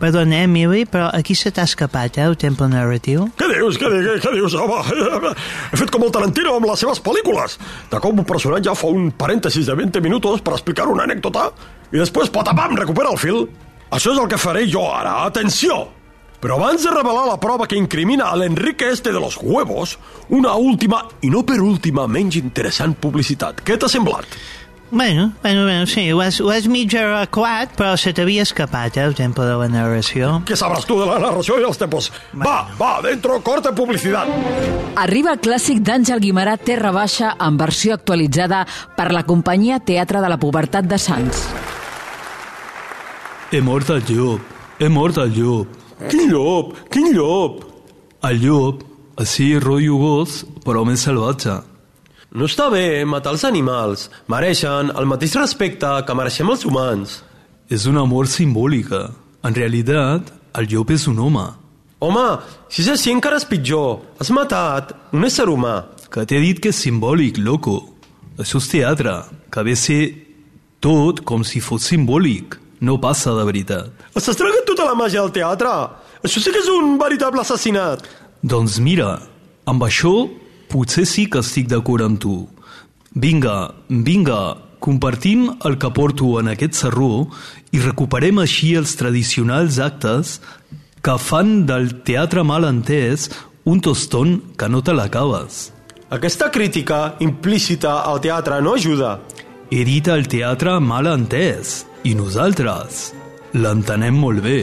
Perdona, 0.00 0.42
eh, 0.42 0.44
Emily, 0.44 0.84
però 0.84 1.08
aquí 1.12 1.34
se 1.34 1.50
t'ha 1.50 1.64
escapat, 1.64 2.18
eh, 2.18 2.26
el 2.28 2.36
tempo 2.36 2.68
narratiu? 2.68 3.30
Què 3.36 3.48
dius? 3.54 3.78
Què, 3.80 3.88
què, 3.88 4.16
què 4.20 4.32
dius? 4.34 4.54
Home, 4.54 4.82
he 5.72 5.80
fet 5.80 5.92
com 5.92 6.04
el 6.04 6.12
Tarantino 6.12 6.56
amb 6.56 6.68
les 6.68 6.84
seves 6.84 7.00
pel·lícules. 7.00 7.58
De 7.90 8.00
com 8.00 8.18
un 8.18 8.28
personatge 8.28 8.74
fa 8.76 8.92
un 8.92 9.10
parèntesis 9.16 9.66
de 9.66 9.76
20 9.78 10.04
minuts 10.04 10.44
per 10.44 10.56
explicar 10.56 10.88
una 10.92 11.08
anècdota 11.08 11.50
i 11.92 12.00
després, 12.00 12.32
patapam, 12.32 12.76
recupera 12.76 13.12
el 13.12 13.20
fil. 13.20 13.46
Això 13.90 14.12
és 14.12 14.18
el 14.18 14.28
que 14.28 14.40
faré 14.40 14.66
jo 14.68 14.84
ara. 14.90 15.22
Atenció! 15.24 15.86
Però 16.42 16.58
abans 16.58 16.82
de 16.84 16.90
revelar 16.92 17.24
la 17.26 17.38
prova 17.40 17.66
que 17.66 17.78
incrimina 17.78 18.28
a 18.28 18.36
l'Enrique 18.36 18.90
este 18.92 19.12
de 19.12 19.20
los 19.20 19.38
huevos, 19.40 19.96
una 20.28 20.52
última, 20.54 21.00
i 21.24 21.30
no 21.32 21.40
per 21.48 21.56
última, 21.64 22.04
menys 22.06 22.36
interessant 22.36 22.92
publicitat. 23.00 23.62
Què 23.64 23.78
t'ha 23.80 23.88
semblat? 23.88 24.28
Bueno, 24.90 25.32
bueno, 25.42 25.64
bueno, 25.64 25.86
sí, 25.86 26.12
ho 26.12 26.20
has, 26.20 26.40
ho 26.40 26.48
has 26.50 26.68
mig 26.68 26.94
arreglat, 26.94 27.72
però 27.74 27.96
se 27.98 28.12
t'havia 28.14 28.44
escapat, 28.46 28.96
eh, 28.96 29.02
el 29.02 29.16
tempo 29.18 29.42
de 29.42 29.56
la 29.58 29.66
narració. 29.66 30.44
Què 30.46 30.54
sabràs 30.54 30.86
tu 30.86 30.94
de 31.00 31.08
la 31.08 31.18
narració 31.18 31.58
i 31.58 31.66
els 31.66 31.78
tempos? 31.80 32.12
Va, 32.38 32.68
va, 32.78 33.00
dentro, 33.02 33.40
corte 33.42 33.72
publicitat. 33.74 34.30
Arriba 35.02 35.34
el 35.34 35.42
clàssic 35.42 35.82
d'Àngel 35.82 36.22
Guimarà 36.22 36.54
Terra 36.56 36.94
Baixa 36.94 37.34
en 37.34 37.58
versió 37.58 37.98
actualitzada 37.98 38.62
per 38.96 39.10
la 39.12 39.24
companyia 39.26 39.80
Teatre 39.80 40.22
de 40.22 40.30
la 40.30 40.38
Pubertat 40.38 40.86
de 40.86 40.98
Sants. 41.02 41.42
He 43.50 43.60
mort 43.60 43.90
el 43.90 44.06
llop, 44.06 44.40
he 44.78 44.88
mort 44.88 45.18
el 45.18 45.34
llop. 45.34 45.74
Quin 46.10 46.30
llop, 46.30 46.76
quin 46.92 47.10
llop. 47.10 47.64
El 48.22 48.38
llop, 48.38 48.84
així 49.18 49.56
rotllo 49.58 49.98
gos, 49.98 50.44
però 50.62 50.86
més 50.86 51.02
salvatge. 51.02 51.58
No 52.36 52.44
està 52.44 52.66
bé 52.68 53.00
matar 53.08 53.32
els 53.32 53.46
animals. 53.48 54.10
Mereixen 54.28 54.90
el 54.92 55.06
mateix 55.08 55.38
respecte 55.38 55.88
que 56.04 56.16
mereixem 56.18 56.50
els 56.52 56.66
humans. 56.68 57.14
És 57.72 57.86
una 57.88 58.02
mort 58.04 58.28
simbòlica. 58.28 59.06
En 59.40 59.56
realitat, 59.56 60.28
el 60.60 60.68
llop 60.68 60.92
és 60.92 61.06
un 61.08 61.22
home. 61.24 61.46
Home, 62.04 62.26
si 62.68 62.84
és 62.84 62.92
així 62.92 63.14
encara 63.14 63.40
és 63.40 63.48
pitjor. 63.48 64.02
Has 64.20 64.34
matat 64.36 64.92
un 65.16 65.24
ésser 65.24 65.48
humà. 65.48 65.86
Que 66.12 66.26
t'he 66.28 66.42
dit 66.44 66.60
que 66.60 66.74
és 66.74 66.84
simbòlic, 66.84 67.40
loco. 67.40 67.78
Això 68.36 68.60
és 68.60 68.68
teatre, 68.68 69.16
que 69.48 69.64
de 69.64 69.80
ser 69.80 70.02
tot 70.84 71.24
com 71.24 71.40
si 71.40 71.64
fos 71.64 71.88
simbòlic. 71.88 72.60
No 72.84 73.00
passa 73.00 73.32
de 73.32 73.48
veritat. 73.48 74.08
Estàs 74.12 74.36
tragant 74.36 74.68
tota 74.68 74.84
la 74.84 74.98
màgia 74.98 75.24
del 75.24 75.32
teatre. 75.32 75.72
Això 76.20 76.44
sí 76.44 76.52
que 76.52 76.60
és 76.60 76.68
un 76.68 76.98
veritable 77.00 77.40
assassinat. 77.40 78.04
Doncs 78.44 78.76
mira, 78.84 79.22
amb 79.64 79.88
això 79.88 80.18
potser 80.72 81.06
sí 81.06 81.26
que 81.30 81.42
estic 81.44 81.68
d'acord 81.72 82.04
amb 82.04 82.20
tu. 82.22 82.36
Vinga, 83.16 83.72
vinga, 83.88 84.56
compartim 84.80 85.48
el 85.64 85.78
que 85.80 85.90
porto 85.90 86.36
en 86.40 86.52
aquest 86.52 86.76
serró 86.78 87.26
i 87.72 87.80
recuperem 87.82 88.38
així 88.42 88.74
els 88.78 88.94
tradicionals 89.00 89.80
actes 89.82 90.38
que 91.02 91.16
fan 91.22 91.64
del 91.68 92.02
teatre 92.06 92.44
mal 92.44 92.66
entès 92.68 93.30
un 93.66 93.80
toston 93.82 94.36
que 94.58 94.68
no 94.68 94.82
te 94.82 94.94
l'acabes. 94.94 95.70
Aquesta 96.14 96.52
crítica 96.54 97.16
implícita 97.18 98.02
al 98.06 98.20
teatre 98.22 98.60
no 98.62 98.76
ajuda. 98.78 99.16
He 99.70 99.82
dit 99.84 100.06
el 100.06 100.28
teatre 100.30 100.78
mal 100.78 101.08
entès 101.10 101.80
i 102.06 102.14
nosaltres 102.14 103.08
l'entenem 103.58 104.14
molt 104.14 104.44
bé. 104.44 104.60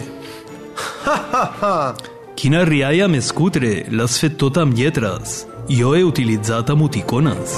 Quina 2.39 2.63
rialla 2.65 3.10
més 3.12 3.31
cutre, 3.36 3.83
l'has 3.91 4.15
fet 4.24 4.39
tota 4.39 4.63
amb 4.63 4.77
lletres. 4.77 5.43
Jo 5.70 5.93
he 5.96 6.03
utilitzat 6.03 6.70
emoticones. 6.74 7.55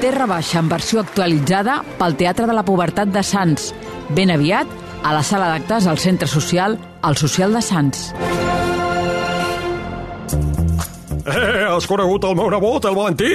Terra 0.00 0.26
Baixa 0.26 0.60
en 0.60 0.70
versió 0.70 1.02
actualitzada 1.02 1.82
pel 1.98 2.16
Teatre 2.16 2.46
de 2.48 2.54
la 2.56 2.64
Pubertat 2.64 3.12
de 3.12 3.22
Sants. 3.22 3.72
Ben 4.16 4.32
aviat, 4.32 4.68
a 5.04 5.12
la 5.12 5.22
sala 5.22 5.50
d'actes 5.52 5.86
al 5.86 6.00
Centre 6.00 6.28
Social, 6.28 6.78
al 7.02 7.16
Social 7.20 7.52
de 7.52 7.62
Sants. 7.62 8.06
Eh, 11.24 11.66
has 11.68 11.88
conegut 11.88 12.24
el 12.24 12.36
meu 12.36 12.48
nebot, 12.52 12.84
el 12.88 12.96
Valentí? 12.96 13.34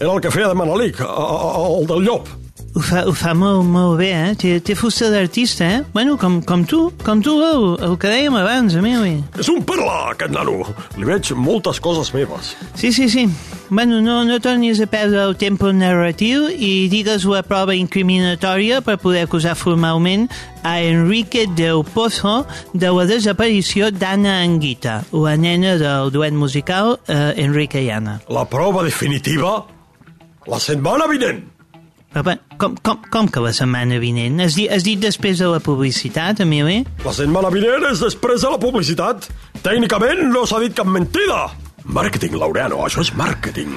Era 0.00 0.12
el 0.12 0.20
que 0.20 0.30
feia 0.34 0.50
de 0.50 0.58
Manelic, 0.58 1.00
el 1.02 1.86
del 1.86 2.04
llop. 2.06 2.45
Ho 2.76 2.82
fa, 2.84 3.06
ho 3.08 3.12
fa 3.16 3.30
molt, 3.32 3.64
molt 3.72 3.94
bé, 3.96 4.10
eh? 4.12 4.32
Té, 4.36 4.50
té 4.60 4.74
fusta 4.76 5.06
d'artista, 5.08 5.64
eh? 5.64 5.84
Bueno, 5.94 6.18
com, 6.20 6.42
com 6.44 6.60
tu, 6.68 6.90
com 7.06 7.22
tu, 7.24 7.38
el, 7.40 7.62
el 7.86 7.94
que 7.96 8.10
dèiem 8.12 8.34
abans, 8.36 8.74
Emili. 8.76 9.14
És 9.40 9.48
un 9.48 9.62
perla, 9.64 10.10
aquest 10.10 10.34
nano. 10.34 10.58
Li 11.00 11.08
veig 11.08 11.30
moltes 11.40 11.80
coses 11.80 12.12
meves. 12.12 12.52
Sí, 12.76 12.90
sí, 12.92 13.08
sí. 13.08 13.24
Bueno, 13.70 14.02
no, 14.04 14.18
no 14.28 14.36
tornis 14.44 14.82
a 14.84 14.90
perdre 14.92 15.24
el 15.24 15.32
tempo 15.40 15.72
narratiu 15.72 16.50
i 16.52 16.84
digues 16.92 17.24
la 17.24 17.40
prova 17.48 17.72
incriminatòria 17.80 18.82
per 18.84 18.98
poder 19.00 19.24
acusar 19.24 19.56
formalment 19.56 20.28
a 20.60 20.76
Enrique 20.84 21.46
Del 21.56 21.80
Pozo 21.96 22.42
de 22.76 22.92
la 22.92 23.08
desaparició 23.08 23.88
d'Anna 23.88 24.42
Anguita, 24.44 25.00
la 25.16 25.34
nena 25.40 25.78
del 25.80 26.12
duet 26.12 26.36
musical 26.36 26.98
eh, 27.08 27.32
Enrique 27.40 27.80
i 27.80 27.88
Anna. 27.88 28.20
La 28.28 28.44
prova 28.44 28.84
definitiva, 28.84 29.62
la 30.44 30.60
setmana 30.60 31.08
vinent. 31.08 31.55
Com, 32.16 32.76
com, 32.80 33.00
com 33.12 33.26
que 33.28 33.42
la 33.44 33.52
setmana 33.52 33.98
vinent? 34.00 34.40
Has 34.40 34.54
dit, 34.56 34.70
has 34.72 34.84
dit 34.86 35.00
després 35.00 35.36
de 35.42 35.50
la 35.52 35.60
publicitat, 35.60 36.40
Emili? 36.40 36.78
La 37.04 37.12
setmana 37.12 37.50
vinent 37.52 37.84
és 37.90 38.00
després 38.00 38.40
de 38.40 38.52
la 38.54 38.60
publicitat. 38.62 39.28
Tècnicament 39.60 40.24
no 40.32 40.46
s'ha 40.48 40.62
dit 40.64 40.72
cap 40.76 40.88
mentida. 40.88 41.42
Màrqueting, 41.84 42.38
Laureano, 42.40 42.80
això 42.86 43.04
és 43.04 43.12
màrqueting. 43.18 43.74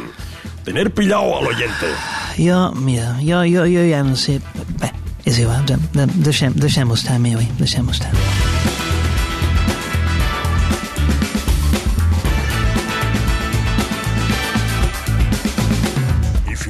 Tener 0.63 0.87
pillao 0.95 1.35
al 1.39 1.51
oyente. 1.51 1.91
Jo, 2.39 2.69
mira, 2.79 3.17
jo, 3.19 3.43
jo, 3.43 3.67
jo 3.67 3.83
ja 3.89 4.03
no 4.07 4.15
sé... 4.15 4.39
Bé, 4.79 4.93
és 5.27 5.41
igual, 5.43 5.65
de, 5.67 5.75
de, 5.97 6.07
deixem, 6.23 6.55
deixem-ho 6.55 6.95
estar, 6.95 7.19
Emili, 7.19 7.49
deixem-ho 7.59 7.91
estar. 7.91 8.15
I 8.15 8.48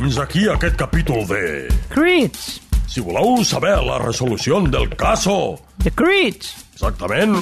fins 0.09 0.21
aquí 0.23 0.47
aquest 0.49 0.73
capítol 0.73 1.21
de... 1.29 1.67
Crits! 1.93 2.57
Si 2.89 3.01
voleu 3.05 3.43
saber 3.45 3.75
la 3.85 3.99
resolució 4.01 4.57
del 4.65 4.89
caso, 4.97 5.59
The 5.83 5.93
Crits! 5.93 6.55
exactament, 6.73 7.37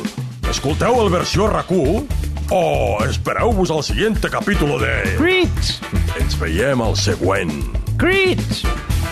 escolteu 0.51 0.99
el 0.99 1.13
versió 1.13 1.47
RAC1 1.47 2.51
o 2.51 2.61
espereu-vos 3.07 3.71
al 3.71 3.85
següent 3.87 4.27
capítol 4.33 4.81
de... 4.83 4.93
Crits! 5.15 5.77
Ens 6.19 6.35
veiem 6.43 6.83
al 6.83 6.99
següent. 6.99 7.55
Crits! 7.95 8.65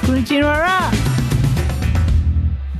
Continuarà! 0.03 1.14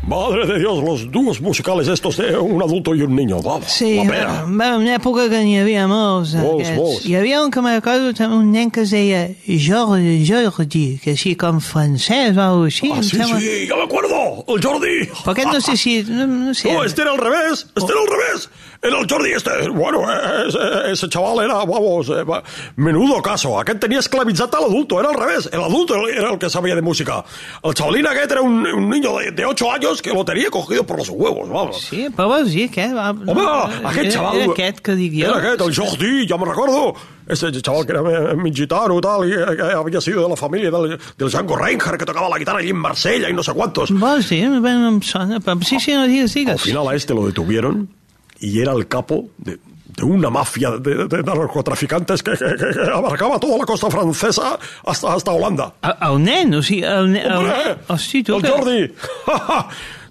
Madre 0.07 0.45
de 0.45 0.59
Dios, 0.59 0.83
los 0.83 1.12
dúos 1.12 1.41
musicales 1.41 1.88
estos 1.88 2.17
de 2.17 2.38
un 2.38 2.62
adulto 2.62 2.93
y 2.93 3.01
un 3.01 3.15
niño. 3.15 3.41
Va, 3.41 3.59
Sí, 3.65 4.03
pera. 4.07 4.43
va, 4.45 4.77
una 4.77 4.93
època 5.00 5.25
que 5.31 5.39
n'hi 5.41 5.55
havia 5.57 5.88
molts. 5.89 6.35
Molts, 6.38 6.69
molts. 6.77 7.05
Hi 7.09 7.15
havia 7.17 7.41
un 7.41 7.50
que 7.50 7.59
me 7.65 7.74
recordo, 7.74 8.13
un 8.29 8.51
nen 8.51 8.69
que 8.69 8.81
es 8.85 8.91
deia 8.93 9.24
Jordi, 9.47 10.21
Jordi, 10.29 11.00
que 11.01 11.15
així 11.17 11.33
com 11.35 11.57
francès 11.59 12.38
o 12.38 12.67
així. 12.67 12.91
Ah, 12.93 13.01
sí, 13.01 13.17
sembla. 13.17 13.39
sí, 13.39 13.65
ja 13.67 13.75
me 13.81 13.88
acuerdo, 13.89 14.45
el 14.47 14.62
Jordi. 14.62 15.09
Però 15.24 15.31
aquest 15.33 15.50
no 15.51 15.59
sé 15.62 15.75
si... 15.75 16.03
No, 16.03 16.27
no 16.27 16.53
sé. 16.53 16.71
No, 16.71 16.83
este 16.83 17.01
era 17.01 17.12
al 17.12 17.17
revés, 17.17 17.65
este 17.75 17.91
era 17.91 18.01
al 18.01 18.07
revés. 18.13 18.50
Era 18.85 19.00
el 19.00 19.07
Jordi 19.09 19.31
este. 19.31 19.69
Bueno, 19.69 20.03
ese, 20.47 20.91
ese 20.91 21.09
chaval 21.09 21.43
era, 21.45 21.55
vamos, 21.65 22.07
eh, 22.09 22.21
va- 22.24 22.43
menudo 22.75 23.19
caso. 23.24 23.57
Aquest 23.59 23.79
tenia 23.79 23.97
esclavitzat 23.97 24.53
a 24.53 24.59
l'adulto, 24.62 25.00
era 25.00 25.09
al 25.09 25.15
revés. 25.15 25.50
El 25.51 25.63
adulto 25.63 25.95
era 26.07 26.29
el 26.29 26.38
que 26.38 26.51
sabía 26.51 26.75
de 26.75 26.83
música. 26.83 27.25
El 27.63 27.74
chavalín 27.74 28.05
aquest 28.05 28.31
era 28.33 28.43
un, 28.43 28.62
un 28.67 28.88
niño 28.88 29.17
de, 29.17 29.31
de 29.31 29.43
8 29.45 29.71
años 29.71 29.95
que 30.02 30.14
lo 30.14 30.24
tenía 30.25 30.50
cogido 30.50 30.86
por 30.86 30.98
los 30.98 31.10
huevos, 31.10 31.50
vamos. 31.50 31.82
Sí, 31.82 32.08
però 32.16 32.28
vols 32.30 32.52
dir 32.52 32.70
què? 32.72 32.88
Va, 32.96 33.10
Home, 33.12 33.46
aquest 33.90 34.06
era, 34.06 34.12
xaval... 34.16 34.40
Era 34.42 34.52
aquest 34.54 34.80
que 34.86 34.96
jo. 34.96 35.25
Era 35.25 35.38
aquest, 35.38 35.62
el 35.62 35.75
Jordi, 35.75 36.28
ja 36.28 36.38
me'n 36.38 36.50
recordo. 36.50 36.96
ese 37.28 37.52
chaval 37.62 37.86
que 37.86 37.92
era 37.92 38.36
mig 38.36 38.54
gitano, 38.54 39.02
tal, 39.02 39.28
y 39.28 39.34
eh, 39.34 39.56
que 39.58 39.64
había 39.64 40.00
sido 40.02 40.24
de 40.24 40.30
la 40.30 40.36
familia 40.36 40.70
del, 40.70 41.00
del 41.18 41.30
Django 41.30 41.56
Reinhardt, 41.56 41.98
que 41.98 42.06
tocaba 42.06 42.30
la 42.30 42.38
guitarra 42.38 42.60
allí 42.60 42.70
en 42.70 42.78
Marsella 42.78 43.30
y 43.30 43.34
no 43.34 43.42
sé 43.42 43.52
cuántos. 43.54 43.92
Vols 43.92 44.30
dir? 44.30 44.50
Bé, 44.62 44.74
no 44.74 44.90
em 44.90 45.02
sona, 45.02 45.40
sí, 45.62 45.80
sí, 45.80 45.94
no 45.94 46.06
digues, 46.08 46.36
Al 46.36 46.46
digues. 46.46 46.62
final 46.62 46.88
a 46.88 46.96
este 46.96 47.14
lo 47.14 47.25
detuvieron 47.25 47.90
y 48.40 48.60
era 48.62 48.74
el 48.74 48.88
capo 48.88 49.25
de, 49.38 49.58
de 49.98 50.04
una 50.04 50.30
mafia 50.30 50.72
de, 50.72 51.06
de 51.08 51.24
narcotraficantes 51.24 52.22
que, 52.22 52.32
que- 52.32 52.56
que- 52.56 52.92
abarcaba 52.94 53.40
toda 53.40 53.58
la 53.60 53.66
costa 53.66 53.90
francesa 53.90 54.60
hasta, 54.86 55.14
hasta 55.14 55.32
Holanda. 55.32 55.74
El, 55.82 55.94
el 56.12 56.24
nen, 56.24 56.54
o 56.56 56.62
sigui, 56.64 56.84
el 56.84 57.12
nen... 57.14 57.25
El, 57.25 57.32
¡Hombre! 57.38 57.78
hosti, 57.88 58.24
tu, 58.24 58.36
el 58.36 58.42
que, 58.44 58.50
Jordi! 58.50 58.88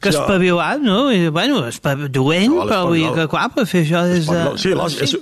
que 0.00 0.11
Ja. 0.12 0.21
espavilat, 0.21 0.79
no? 0.81 1.11
I, 1.12 1.29
bueno, 1.29 1.67
espav... 1.69 2.09
doent, 2.11 2.53
Chaval 2.53 2.69
però 2.69 2.87
vull 2.87 2.97
dir 2.99 3.05
espavilat. 3.09 3.14
que, 3.23 3.29
clar, 3.37 3.49
per 3.55 3.67
fer 3.67 3.83
això 3.85 4.03
des 4.09 4.26
de... 4.26 4.38
Español. 4.41 4.59
Sí, 4.59 4.75
las- 4.75 5.00
es, 5.00 5.19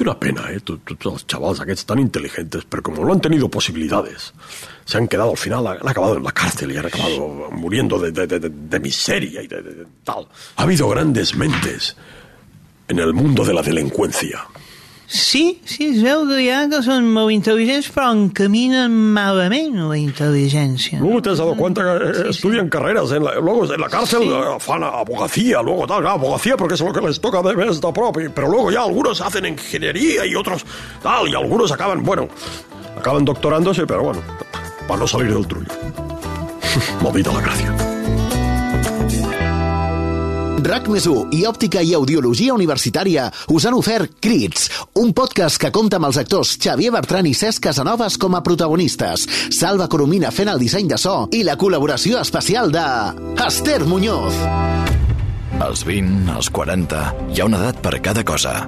una 0.00 0.14
pena, 0.18 0.42
¿eh? 0.52 0.60
Todos 0.60 0.80
los 1.04 1.26
chavales 1.26 1.60
aquests 1.60 1.86
tan 1.86 1.98
inteligentes, 1.98 2.64
pero 2.68 2.82
como 2.84 3.04
no 3.04 3.12
han 3.12 3.20
tenido 3.20 3.48
posibilidades, 3.48 4.32
se 4.84 4.98
han 4.98 5.08
quedado 5.08 5.30
al 5.30 5.36
final, 5.38 5.66
han 5.66 5.88
acabado 5.88 6.16
en 6.16 6.22
la 6.22 6.30
cárcel 6.30 6.70
y 6.70 6.76
han 6.76 6.86
acabado 6.86 7.48
muriendo 7.50 7.98
de, 7.98 8.12
de- 8.12 8.26
de- 8.28 8.48
de- 8.48 8.80
miseria 8.80 9.42
y 9.42 9.48
de 9.48 9.86
tal. 10.04 10.28
Ha 10.56 10.62
habido 10.62 10.88
grandes 10.88 11.34
mentes 11.34 11.96
en 12.88 12.98
el 12.98 13.12
mundo 13.14 13.44
de 13.44 13.54
la 13.54 13.62
delincuencia. 13.62 14.46
Sí, 15.10 15.62
sí, 15.64 15.86
es 15.88 16.02
veu 16.04 16.26
que 16.28 16.36
hi 16.44 16.50
ha 16.52 16.66
que 16.68 16.82
són 16.84 17.06
molt 17.08 17.32
intel·ligents, 17.32 17.86
però 17.94 18.10
encaminen 18.12 18.92
malament 19.14 19.78
la 19.88 19.96
intel·ligència. 19.96 20.98
Luego 21.00 21.22
te 21.24 21.30
has 21.30 21.38
dado 21.40 21.54
cuenta 21.56 21.80
que 21.80 21.94
eh, 22.10 22.12
Sí, 22.14 22.28
estudian 22.28 22.68
carreras, 22.68 23.10
en 23.12 23.24
la, 23.24 23.36
luego 23.40 23.64
en 23.72 23.80
la 23.80 23.88
cárcel 23.88 24.20
Sí. 24.20 24.28
eh, 24.28 24.56
fan 24.60 24.84
abogacía, 24.84 25.62
luego 25.62 25.86
tal, 25.86 26.02
claro, 26.02 26.16
abogacía 26.16 26.58
porque 26.58 26.74
es 26.74 26.80
lo 26.82 26.92
que 26.92 27.00
les 27.00 27.18
toca 27.22 27.40
de 27.40 27.54
vez 27.54 27.80
de 27.80 27.92
propio, 27.92 28.30
pero 28.34 28.48
luego 28.48 28.70
ya 28.70 28.82
algunos 28.82 29.22
hacen 29.22 29.46
ingeniería 29.46 30.26
y 30.26 30.34
otros 30.34 30.66
tal, 31.02 31.26
y 31.26 31.34
algunos 31.34 31.72
acaban, 31.72 32.02
bueno, 32.04 32.28
acaban 32.98 33.24
doctorándose, 33.24 33.86
pero 33.86 34.02
bueno, 34.02 34.20
para 34.86 35.00
no 35.00 35.06
salir 35.08 35.32
del 35.32 35.46
trullo. 35.46 35.72
Movida 37.00 37.32
la 37.32 37.40
gracia. 37.40 37.87
RAC 40.64 40.88
més 40.90 41.06
i 41.06 41.44
Òptica 41.48 41.82
i 41.84 41.94
Audiologia 41.94 42.54
Universitària 42.54 43.28
us 43.54 43.66
han 43.68 43.76
ofert 43.78 44.18
Crits, 44.20 44.68
un 44.98 45.12
podcast 45.16 45.60
que 45.60 45.70
compta 45.74 45.98
amb 46.00 46.08
els 46.08 46.18
actors 46.20 46.56
Xavier 46.58 46.90
Bertran 46.94 47.28
i 47.28 47.34
Cesc 47.36 47.62
Casanovas 47.68 48.18
com 48.18 48.34
a 48.34 48.42
protagonistes, 48.42 49.26
Salva 49.54 49.88
Coromina 49.88 50.32
fent 50.34 50.50
el 50.52 50.60
disseny 50.62 50.88
de 50.90 50.98
so 50.98 51.28
i 51.32 51.44
la 51.46 51.56
col·laboració 51.60 52.20
especial 52.20 52.72
de 52.74 52.86
Esther 53.46 53.84
Muñoz. 53.86 54.36
Als 55.58 55.82
20, 55.86 56.30
als 56.36 56.50
40, 56.54 57.02
hi 57.34 57.40
ha 57.40 57.48
una 57.48 57.58
edat 57.62 57.82
per 57.82 57.98
cada 58.02 58.22
cosa. 58.22 58.60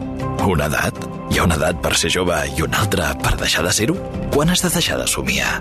Una 0.47 0.66
edat? 0.66 0.99
Hi 1.30 1.38
ha 1.38 1.47
una 1.47 1.59
edat 1.61 1.78
per 1.85 1.94
ser 1.94 2.11
jove 2.11 2.42
i 2.56 2.66
una 2.66 2.82
altra 2.82 3.14
per 3.23 3.37
deixar 3.38 3.66
de 3.66 3.75
ser-ho? 3.76 3.99
Quan 4.35 4.50
has 4.50 4.66
de 4.66 4.75
deixar 4.75 4.99
de 4.99 5.06
somiar? 5.06 5.61